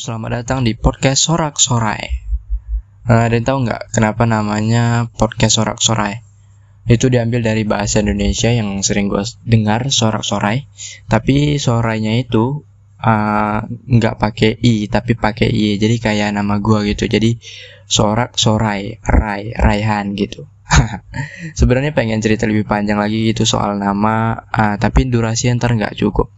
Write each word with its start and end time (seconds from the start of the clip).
Selamat 0.00 0.40
datang 0.40 0.64
di 0.64 0.72
podcast 0.72 1.28
Sorak 1.28 1.60
Sorai. 1.60 2.00
Nah, 3.04 3.28
ada 3.28 3.36
yang 3.36 3.44
tahu 3.44 3.68
nggak 3.68 3.92
kenapa 3.92 4.24
namanya 4.24 5.12
podcast 5.12 5.60
Sorak 5.60 5.76
Sorai? 5.76 6.24
Itu 6.88 7.12
diambil 7.12 7.44
dari 7.44 7.68
bahasa 7.68 8.00
Indonesia 8.00 8.48
yang 8.48 8.80
sering 8.80 9.12
gue 9.12 9.20
dengar 9.44 9.92
Sorak 9.92 10.24
Sorai, 10.24 10.64
tapi 11.04 11.60
sorainya 11.60 12.16
itu 12.16 12.64
uh, 12.96 13.60
nggak 13.68 14.16
pakai 14.16 14.56
i 14.64 14.88
tapi 14.88 15.20
pakai 15.20 15.52
i, 15.52 15.76
jadi 15.76 16.00
kayak 16.00 16.32
nama 16.32 16.56
gue 16.64 16.96
gitu. 16.96 17.04
Jadi 17.04 17.36
Sorak 17.84 18.40
Sorai, 18.40 19.04
Rai, 19.04 19.52
Raihan 19.52 20.16
gitu. 20.16 20.48
Sebenarnya 21.60 21.92
pengen 21.92 22.24
cerita 22.24 22.48
lebih 22.48 22.64
panjang 22.64 22.96
lagi 22.96 23.36
gitu 23.36 23.44
soal 23.44 23.76
nama, 23.76 24.48
uh, 24.48 24.80
tapi 24.80 25.12
durasi 25.12 25.52
ntar 25.60 25.76
nggak 25.76 25.92
cukup. 26.00 26.32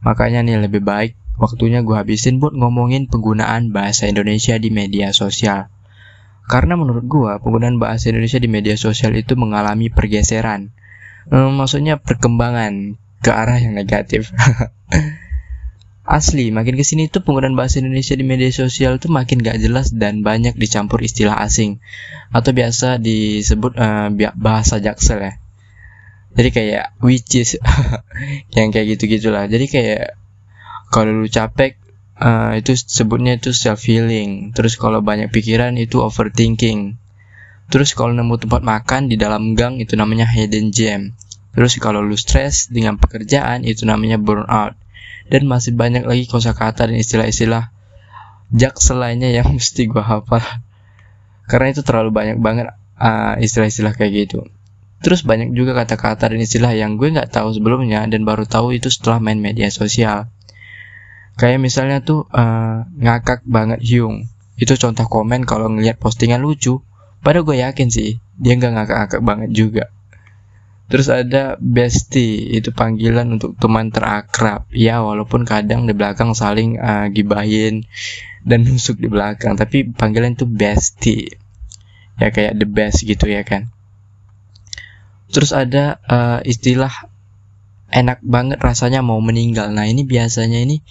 Makanya 0.00 0.40
nih 0.40 0.64
lebih 0.64 0.80
baik 0.80 1.25
Waktunya 1.36 1.84
gue 1.84 1.96
habisin 1.96 2.40
buat 2.40 2.56
ngomongin 2.56 3.12
penggunaan 3.12 3.68
bahasa 3.68 4.08
Indonesia 4.08 4.56
di 4.56 4.72
media 4.72 5.12
sosial. 5.12 5.68
Karena 6.46 6.78
menurut 6.78 7.04
gue, 7.04 7.32
penggunaan 7.42 7.76
bahasa 7.76 8.08
Indonesia 8.08 8.40
di 8.40 8.48
media 8.48 8.78
sosial 8.78 9.12
itu 9.18 9.36
mengalami 9.36 9.92
pergeseran. 9.92 10.72
Hmm, 11.28 11.58
maksudnya 11.58 11.98
perkembangan 11.98 12.96
ke 13.20 13.30
arah 13.34 13.58
yang 13.58 13.74
negatif. 13.74 14.30
Asli, 16.06 16.54
makin 16.54 16.78
ke 16.78 16.86
sini 16.86 17.10
tuh 17.10 17.26
penggunaan 17.26 17.58
bahasa 17.58 17.82
Indonesia 17.82 18.14
di 18.14 18.22
media 18.22 18.46
sosial 18.54 19.02
tuh 19.02 19.10
makin 19.10 19.42
gak 19.42 19.58
jelas 19.58 19.90
dan 19.90 20.22
banyak 20.22 20.54
dicampur 20.54 21.02
istilah 21.02 21.34
asing 21.42 21.82
atau 22.30 22.54
biasa 22.54 23.02
disebut 23.02 23.74
uh, 23.74 24.08
bahasa 24.38 24.78
jaksel 24.78 25.18
ya. 25.18 25.32
Jadi 26.38 26.48
kayak 26.54 26.94
which 27.02 27.34
is 27.34 27.58
yang 28.56 28.70
kayak 28.70 28.94
gitu-gitulah. 28.94 29.50
Jadi 29.50 29.66
kayak 29.66 30.14
kalau 30.90 31.22
lu 31.22 31.28
capek 31.28 31.76
uh, 32.20 32.56
itu 32.56 32.76
sebutnya 32.76 33.36
itu 33.36 33.52
self 33.52 33.84
healing 33.84 34.54
terus 34.56 34.80
kalau 34.80 35.04
banyak 35.04 35.28
pikiran 35.32 35.76
itu 35.76 36.00
overthinking. 36.00 36.96
Terus 37.66 37.98
kalau 37.98 38.14
nemu 38.14 38.38
tempat 38.38 38.62
makan 38.62 39.10
di 39.10 39.18
dalam 39.18 39.58
gang 39.58 39.82
itu 39.82 39.98
namanya 39.98 40.30
hidden 40.30 40.70
gem. 40.70 41.18
Terus 41.50 41.74
kalau 41.82 41.98
lu 41.98 42.14
stres 42.14 42.70
dengan 42.70 42.94
pekerjaan 42.94 43.66
itu 43.66 43.82
namanya 43.82 44.22
burnout. 44.22 44.78
Dan 45.26 45.50
masih 45.50 45.74
banyak 45.74 46.06
lagi 46.06 46.30
kosakata 46.30 46.86
dan 46.86 46.94
istilah-istilah 46.94 47.74
jak 48.54 48.78
selainnya 48.78 49.34
yang 49.34 49.50
mesti 49.58 49.90
gua 49.90 50.06
hafal. 50.06 50.44
Karena 51.50 51.74
itu 51.74 51.82
terlalu 51.82 52.14
banyak 52.14 52.38
banget 52.38 52.70
uh, 53.02 53.34
istilah-istilah 53.42 53.98
kayak 53.98 54.30
gitu. 54.30 54.46
Terus 55.02 55.26
banyak 55.26 55.50
juga 55.58 55.74
kata-kata 55.74 56.30
dan 56.30 56.38
istilah 56.38 56.70
yang 56.72 56.96
gue 56.96 57.12
nggak 57.12 57.28
tahu 57.28 57.52
sebelumnya 57.52 58.06
dan 58.08 58.24
baru 58.24 58.48
tahu 58.48 58.74
itu 58.74 58.88
setelah 58.88 59.20
main 59.20 59.38
media 59.38 59.68
sosial 59.68 60.32
Kayak 61.36 61.60
misalnya 61.60 62.00
tuh 62.00 62.24
uh, 62.32 62.88
ngakak 62.96 63.44
banget 63.44 63.84
Hyung. 63.84 64.24
Itu 64.56 64.72
contoh 64.80 65.04
komen 65.04 65.44
kalau 65.44 65.68
ngelihat 65.68 66.00
postingan 66.00 66.40
lucu. 66.40 66.80
Padahal 67.20 67.44
gue 67.44 67.56
yakin 67.60 67.88
sih 67.92 68.16
dia 68.40 68.56
nggak 68.56 68.72
ngakak-ngakak 68.72 69.20
banget 69.20 69.50
juga. 69.52 69.84
Terus 70.86 71.10
ada 71.10 71.58
bestie, 71.58 72.46
itu 72.54 72.70
panggilan 72.70 73.26
untuk 73.26 73.58
teman 73.58 73.90
terakrab. 73.90 74.70
Ya, 74.70 75.02
walaupun 75.02 75.42
kadang 75.42 75.90
di 75.90 75.92
belakang 75.98 76.30
saling 76.30 76.78
uh, 76.78 77.10
gibahin 77.10 77.90
dan 78.46 78.62
nusuk 78.62 79.02
di 79.02 79.10
belakang, 79.10 79.58
tapi 79.58 79.82
panggilan 79.90 80.38
itu 80.38 80.46
bestie. 80.46 81.34
Ya 82.22 82.30
kayak 82.30 82.56
the 82.62 82.70
best 82.70 83.02
gitu 83.02 83.26
ya 83.26 83.42
kan. 83.42 83.74
Terus 85.34 85.50
ada 85.50 85.98
uh, 86.06 86.38
istilah 86.46 87.10
enak 87.90 88.22
banget 88.22 88.62
rasanya 88.62 89.02
mau 89.02 89.18
meninggal. 89.18 89.74
Nah, 89.74 89.90
ini 89.90 90.06
biasanya 90.06 90.62
ini 90.62 90.86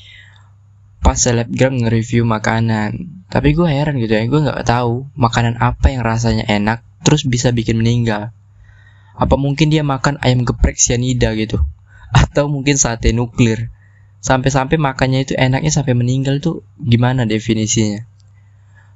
pas 1.05 1.13
selebgram 1.13 1.77
nge-review 1.77 2.25
makanan. 2.25 3.21
Tapi 3.29 3.53
gue 3.53 3.69
heran 3.69 4.01
gitu 4.01 4.17
ya 4.17 4.25
gue 4.25 4.41
nggak 4.41 4.65
tahu 4.65 5.05
makanan 5.13 5.61
apa 5.61 5.93
yang 5.93 6.01
rasanya 6.01 6.49
enak 6.49 6.81
terus 7.05 7.21
bisa 7.29 7.53
bikin 7.53 7.77
meninggal. 7.77 8.33
Apa 9.13 9.37
mungkin 9.37 9.69
dia 9.69 9.85
makan 9.85 10.17
ayam 10.25 10.41
geprek 10.49 10.81
cyanida 10.81 11.37
gitu? 11.37 11.61
Atau 12.25 12.49
mungkin 12.49 12.81
sate 12.81 13.13
nuklir? 13.13 13.69
Sampai-sampai 14.25 14.81
makannya 14.81 15.29
itu 15.29 15.37
enaknya 15.37 15.69
sampai 15.69 15.93
meninggal 15.93 16.41
tuh 16.41 16.65
gimana 16.81 17.29
definisinya? 17.29 18.09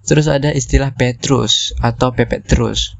Terus 0.02 0.26
ada 0.26 0.50
istilah 0.50 0.98
petrus 0.98 1.78
atau 1.78 2.10
pepet 2.10 2.50
terus 2.50 2.98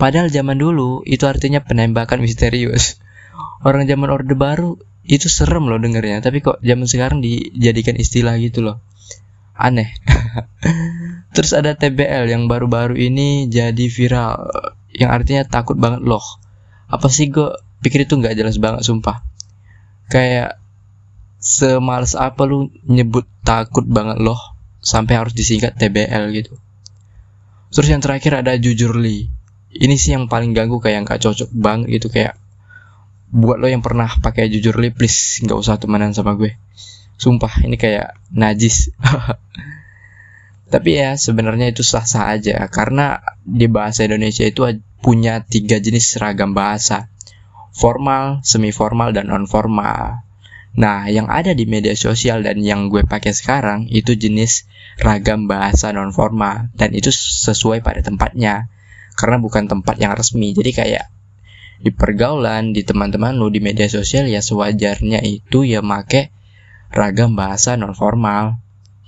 padahal 0.00 0.28
zaman 0.28 0.56
dulu 0.56 1.02
itu 1.04 1.24
artinya 1.28 1.60
penembakan 1.60 2.24
misterius. 2.24 3.00
Orang 3.60 3.84
zaman 3.84 4.08
orde 4.08 4.32
baru 4.32 4.80
itu 5.06 5.30
serem 5.30 5.70
loh 5.70 5.78
dengernya 5.78 6.18
tapi 6.18 6.42
kok 6.42 6.58
zaman 6.60 6.86
sekarang 6.90 7.18
dijadikan 7.22 7.94
istilah 7.96 8.34
gitu 8.42 8.62
loh. 8.66 8.82
Aneh. 9.56 9.94
Terus 11.34 11.56
ada 11.56 11.72
TBL 11.72 12.28
yang 12.28 12.44
baru-baru 12.44 12.96
ini 12.98 13.48
jadi 13.48 13.88
viral 13.88 14.52
yang 14.92 15.08
artinya 15.14 15.48
takut 15.48 15.80
banget 15.80 16.04
loh. 16.04 16.22
Apa 16.90 17.08
sih 17.08 17.32
gue 17.32 17.56
pikir 17.80 18.04
itu 18.04 18.20
nggak 18.20 18.36
jelas 18.36 18.60
banget 18.60 18.84
sumpah. 18.84 19.24
Kayak 20.12 20.60
semales 21.40 22.18
apa 22.18 22.42
lu 22.44 22.68
nyebut 22.84 23.24
takut 23.46 23.86
banget 23.86 24.20
loh 24.20 24.38
sampai 24.84 25.16
harus 25.16 25.32
disingkat 25.32 25.78
TBL 25.80 26.34
gitu. 26.36 26.58
Terus 27.72 27.88
yang 27.88 28.02
terakhir 28.04 28.44
ada 28.44 28.56
jujur 28.60 28.96
li 28.96 29.28
ini 29.76 29.96
sih 30.00 30.16
yang 30.16 30.26
paling 30.26 30.56
ganggu 30.56 30.80
kayak 30.80 31.04
nggak 31.04 31.20
cocok 31.20 31.50
banget 31.52 32.00
gitu 32.00 32.08
kayak 32.08 32.40
buat 33.30 33.58
lo 33.58 33.66
yang 33.66 33.82
pernah 33.82 34.06
pakai 34.22 34.46
jujur 34.46 34.78
li 34.78 34.94
please 34.94 35.42
nggak 35.42 35.58
usah 35.58 35.76
temenan 35.82 36.14
sama 36.14 36.38
gue. 36.38 36.54
Sumpah 37.16 37.64
ini 37.64 37.80
kayak 37.80 38.18
najis. 38.30 38.92
Tapi 40.72 40.90
ya 40.98 41.14
sebenarnya 41.14 41.70
itu 41.70 41.86
sah-sah 41.86 42.36
aja. 42.36 42.66
Karena 42.68 43.22
di 43.42 43.70
bahasa 43.70 44.04
Indonesia 44.04 44.42
itu 44.42 44.66
punya 44.98 45.42
tiga 45.46 45.78
jenis 45.78 46.18
seragam 46.18 46.52
bahasa. 46.52 47.08
Formal, 47.76 48.40
semi 48.42 48.72
formal 48.72 49.12
dan 49.12 49.28
non 49.28 49.44
formal. 49.44 50.24
Nah, 50.76 51.08
yang 51.08 51.28
ada 51.32 51.56
di 51.56 51.64
media 51.64 51.96
sosial 51.96 52.44
dan 52.44 52.60
yang 52.60 52.92
gue 52.92 53.04
pakai 53.04 53.32
sekarang 53.32 53.88
itu 53.88 54.12
jenis 54.12 54.68
ragam 55.00 55.48
bahasa 55.48 55.92
non 55.92 56.12
formal 56.12 56.68
dan 56.76 56.92
itu 56.92 57.08
sesuai 57.14 57.80
pada 57.80 58.04
tempatnya. 58.04 58.68
Karena 59.16 59.40
bukan 59.40 59.68
tempat 59.70 59.96
yang 59.96 60.12
resmi. 60.12 60.52
Jadi 60.52 60.70
kayak 60.76 61.15
di 61.76 61.92
pergaulan 61.92 62.72
di 62.72 62.82
teman-teman 62.82 63.36
lu 63.36 63.52
di 63.52 63.60
media 63.60 63.86
sosial 63.86 64.26
ya 64.26 64.40
sewajarnya 64.40 65.20
itu 65.24 65.68
ya 65.68 65.84
make 65.84 66.32
ragam 66.92 67.36
bahasa 67.36 67.76
non 67.76 67.92
formal 67.92 68.60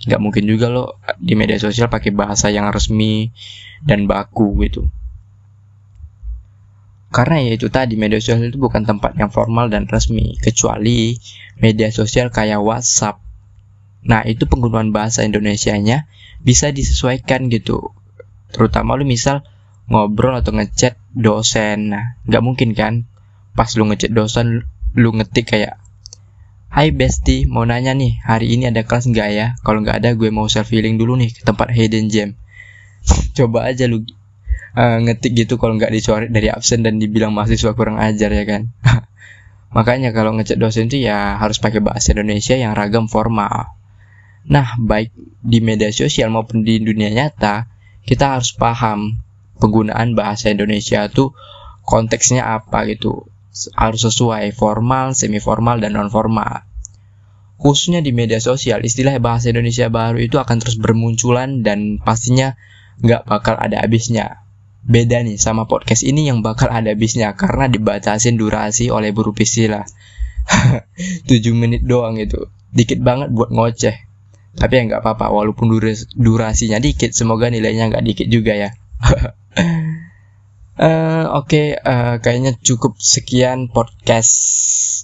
nggak 0.05 0.21
mungkin 0.23 0.45
juga 0.47 0.71
lo 0.71 0.85
di 1.19 1.35
media 1.35 1.59
sosial 1.59 1.91
pakai 1.91 2.15
bahasa 2.15 2.53
yang 2.55 2.71
resmi 2.71 3.35
dan 3.83 4.07
baku 4.07 4.55
gitu. 4.63 4.87
Karena 7.09 7.41
ya 7.41 7.57
itu 7.57 7.73
tadi 7.73 7.97
media 7.97 8.21
sosial 8.21 8.53
itu 8.53 8.61
bukan 8.61 8.85
tempat 8.85 9.17
yang 9.17 9.33
formal 9.33 9.73
dan 9.73 9.89
resmi 9.89 10.37
kecuali 10.39 11.17
media 11.59 11.89
sosial 11.89 12.29
kayak 12.29 12.61
WhatsApp. 12.61 13.19
Nah 14.07 14.23
itu 14.29 14.47
penggunaan 14.47 14.95
bahasa 14.95 15.25
Indonesia-nya 15.25 16.07
bisa 16.45 16.71
disesuaikan 16.71 17.51
gitu. 17.51 17.91
Terutama 18.55 18.95
lu 18.95 19.09
misal 19.09 19.43
ngobrol 19.89 20.37
atau 20.37 20.53
ngechat 20.53 21.01
dosen 21.17 21.93
nah 21.93 22.17
nggak 22.29 22.43
mungkin 22.45 22.77
kan 22.77 23.09
pas 23.57 23.69
lu 23.75 23.89
ngechat 23.89 24.13
dosen 24.13 24.69
lu 24.95 25.11
ngetik 25.17 25.51
kayak 25.57 25.81
Hai 26.69 26.93
bestie, 26.93 27.49
mau 27.49 27.65
nanya 27.65 27.97
nih, 27.97 28.21
hari 28.21 28.53
ini 28.53 28.69
ada 28.69 28.85
kelas 28.85 29.09
nggak 29.09 29.29
ya? 29.33 29.47
Kalau 29.65 29.81
nggak 29.81 30.05
ada, 30.05 30.13
gue 30.13 30.29
mau 30.29 30.53
self 30.53 30.69
healing 30.69 31.01
dulu 31.01 31.17
nih 31.17 31.33
ke 31.33 31.41
tempat 31.41 31.73
hidden 31.73 32.13
gem. 32.13 32.37
Coba 33.41 33.73
aja 33.73 33.89
lu 33.89 34.05
uh, 34.77 34.99
ngetik 35.01 35.33
gitu 35.33 35.57
kalau 35.57 35.81
nggak 35.81 35.89
dicoret 35.89 36.29
dari 36.29 36.53
absen 36.53 36.85
dan 36.85 37.01
dibilang 37.01 37.33
mahasiswa 37.33 37.73
kurang 37.73 37.97
ajar 37.97 38.29
ya 38.37 38.45
kan? 38.45 38.69
Makanya 39.77 40.13
kalau 40.13 40.37
ngechat 40.37 40.61
dosen 40.61 40.93
itu 40.93 41.09
ya 41.09 41.41
harus 41.41 41.57
pakai 41.57 41.81
bahasa 41.81 42.13
Indonesia 42.13 42.53
yang 42.53 42.77
ragam 42.77 43.09
formal. 43.09 43.73
Nah, 44.45 44.77
baik 44.77 45.13
di 45.41 45.65
media 45.65 45.89
sosial 45.89 46.29
maupun 46.29 46.69
di 46.69 46.85
dunia 46.85 47.09
nyata, 47.09 47.65
kita 48.05 48.37
harus 48.37 48.53
paham 48.53 49.25
penggunaan 49.59 50.15
bahasa 50.15 50.51
Indonesia 50.51 51.07
tuh 51.11 51.35
konteksnya 51.83 52.47
apa 52.47 52.87
gitu 52.87 53.27
harus 53.75 54.07
sesuai 54.07 54.55
formal, 54.55 55.19
semi 55.19 55.43
formal 55.43 55.83
dan 55.83 55.99
non 55.99 56.13
formal. 56.13 56.63
Khususnya 57.59 57.99
di 57.99 58.15
media 58.15 58.39
sosial, 58.39 58.87
istilah 58.87 59.19
bahasa 59.19 59.51
Indonesia 59.51 59.91
baru 59.91 60.23
itu 60.23 60.39
akan 60.39 60.63
terus 60.63 60.79
bermunculan 60.79 61.67
dan 61.67 61.99
pastinya 61.99 62.55
nggak 63.03 63.27
bakal 63.27 63.59
ada 63.59 63.83
habisnya. 63.83 64.47
Beda 64.87 65.19
nih 65.27 65.43
sama 65.43 65.67
podcast 65.67 66.07
ini 66.07 66.31
yang 66.31 66.39
bakal 66.39 66.71
ada 66.71 66.95
habisnya 66.95 67.35
karena 67.35 67.67
dibatasin 67.67 68.39
durasi 68.39 68.95
oleh 68.95 69.11
buru 69.11 69.35
istilah. 69.35 69.83
7 71.29 71.35
menit 71.59 71.83
doang 71.83 72.15
itu. 72.15 72.47
Dikit 72.71 73.03
banget 73.03 73.35
buat 73.35 73.51
ngoceh. 73.51 74.07
Tapi 74.59 74.73
ya 74.75 74.83
nggak 74.91 75.03
apa-apa, 75.03 75.31
walaupun 75.31 75.71
durasinya 76.19 76.79
dikit, 76.83 77.11
semoga 77.15 77.51
nilainya 77.51 77.91
nggak 77.91 78.05
dikit 78.07 78.29
juga 78.31 78.55
ya. 78.55 78.71
Uh, 79.59 81.25
Oke, 81.39 81.51
okay, 81.51 81.67
uh, 81.75 81.91
eh, 81.91 82.15
kayaknya 82.23 82.55
cukup 82.63 82.97
sekian 83.03 83.69
podcast 83.75 84.31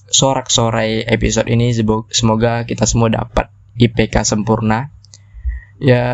sorak 0.09 0.49
sorai 0.49 1.03
episode 1.03 1.51
ini. 1.51 1.75
Semoga 2.15 2.63
kita 2.63 2.87
semua 2.87 3.11
dapat 3.11 3.51
IPK 3.77 4.23
sempurna. 4.23 4.95
ya 5.83 6.07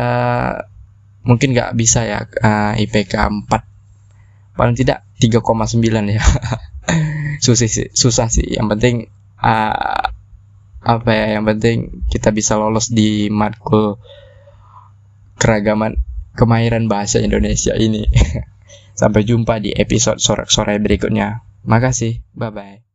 mungkin 1.21 1.53
nggak 1.53 1.77
bisa 1.77 2.01
ya 2.01 2.25
uh, 2.25 2.73
IPK 2.73 3.13
4 3.45 4.57
paling 4.57 4.75
tidak 4.77 5.05
3,9 5.21 5.77
ya 6.09 6.23
susah 7.45 7.69
sih 7.69 7.87
susah 7.93 8.27
sih 8.27 8.57
yang 8.57 8.65
penting 8.73 9.05
uh, 9.37 10.01
apa 10.81 11.09
ya 11.13 11.37
yang 11.37 11.45
penting 11.45 12.05
kita 12.09 12.33
bisa 12.33 12.57
lolos 12.57 12.89
di 12.89 13.29
matkul 13.29 14.01
keragaman 15.37 16.01
kemahiran 16.35 16.87
bahasa 16.87 17.19
Indonesia 17.19 17.75
ini. 17.75 18.07
Sampai 18.99 19.23
jumpa 19.23 19.57
di 19.59 19.71
episode 19.73 20.19
sore-sore 20.19 20.77
berikutnya. 20.77 21.41
Makasih, 21.65 22.21
bye-bye. 22.35 22.91